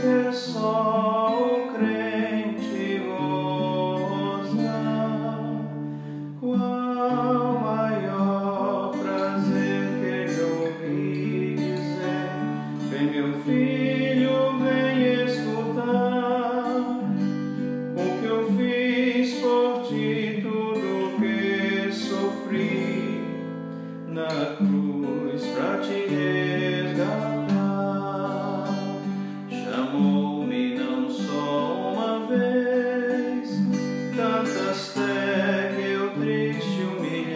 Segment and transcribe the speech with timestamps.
[0.00, 1.55] consolação que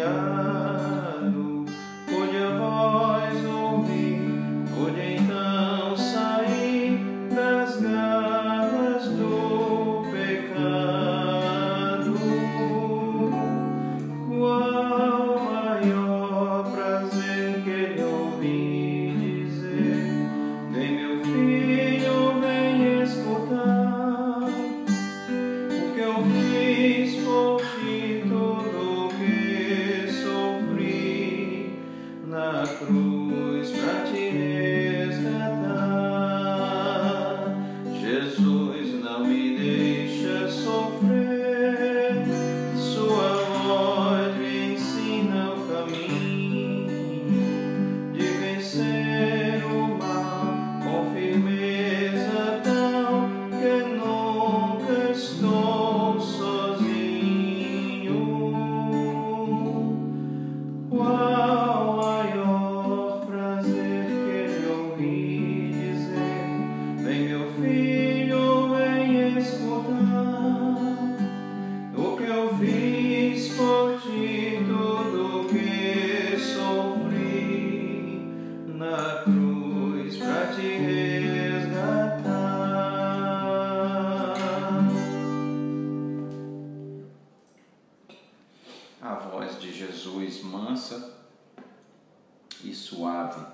[0.01, 0.50] yeah.
[90.01, 91.15] Jesus mansa
[92.65, 93.45] e suave,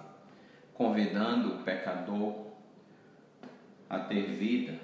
[0.75, 2.47] convidando o pecador
[3.91, 4.79] a ter vida,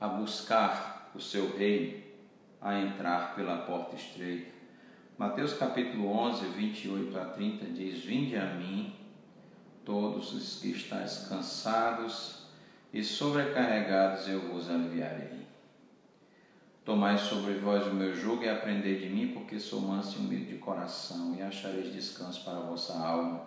[0.00, 2.02] a buscar o seu reino,
[2.60, 4.52] a entrar pela porta estreita.
[5.18, 8.94] Mateus capítulo 11, 28 a 30 diz: Vinde a mim,
[9.84, 12.46] todos os que estáis cansados
[12.92, 15.41] e sobrecarregados, eu vos aliviarei.
[16.84, 20.46] Tomai sobre vós o meu jugo e aprendei de mim, porque sou manso e humilde
[20.46, 23.42] de coração, e achareis descanso para a vossa alma.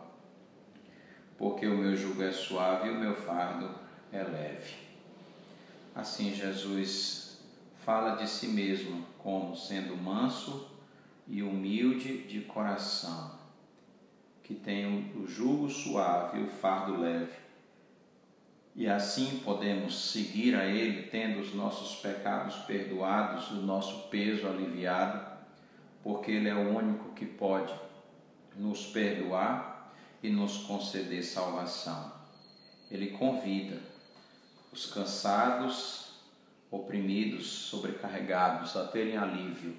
[1.38, 3.69] Porque o meu jugo é suave e o meu fardo
[4.13, 4.74] é leve.
[5.94, 7.40] Assim Jesus
[7.85, 10.69] fala de si mesmo como sendo manso
[11.28, 13.31] e humilde de coração,
[14.44, 17.44] que tem o jugo suave e o fardo leve.
[18.75, 25.25] E assim podemos seguir a Ele, tendo os nossos pecados perdoados, o nosso peso aliviado,
[26.03, 27.74] porque Ele é o único que pode
[28.58, 32.12] nos perdoar e nos conceder salvação.
[32.91, 33.81] Ele convida
[34.74, 36.19] os cansados,
[36.69, 39.74] oprimidos, sobrecarregados a terem alívio.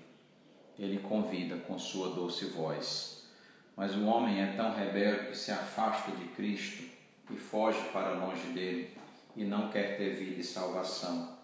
[0.78, 3.28] Ele convida com sua doce voz.
[3.76, 6.95] Mas o homem é tão rebelde que se afasta de Cristo
[7.30, 8.96] e foge para longe dele
[9.34, 11.36] e não quer ter vida e salvação.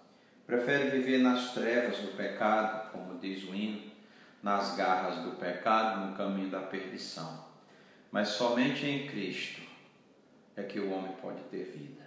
[0.46, 3.90] Prefere viver nas trevas do pecado, como diz o hino,
[4.42, 7.44] nas garras do pecado, no caminho da perdição.
[8.10, 9.62] Mas somente em Cristo
[10.56, 12.02] é que o homem pode ter vida.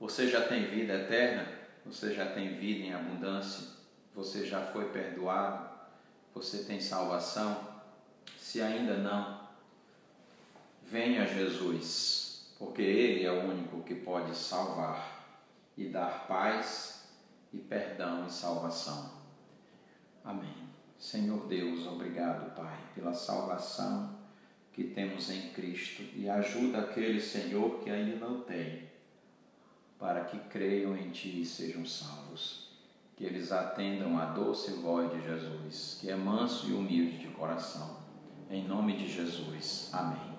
[0.00, 1.46] Você já tem vida eterna?
[1.86, 3.68] Você já tem vida em abundância?
[4.14, 5.68] Você já foi perdoado?
[6.34, 7.72] Você tem salvação?
[8.36, 9.40] Se ainda não,
[10.92, 15.42] venha Jesus, porque Ele é o único que pode salvar
[15.76, 17.08] e dar paz
[17.50, 19.10] e perdão e salvação.
[20.22, 20.54] Amém.
[20.98, 24.18] Senhor Deus, obrigado, Pai, pela salvação
[24.72, 28.84] que temos em Cristo e ajuda aquele Senhor que ainda não tem,
[29.98, 32.70] para que creiam em Ti e sejam salvos.
[33.16, 37.98] Que eles atendam à doce voz de Jesus, que é manso e humilde de coração.
[38.50, 39.90] Em nome de Jesus.
[39.92, 40.31] Amém.